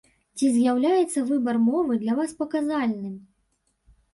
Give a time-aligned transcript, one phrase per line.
[0.37, 3.13] Ці з'яўляецца выбар мовы для вас паказальным?